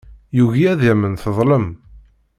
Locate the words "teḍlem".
1.23-1.67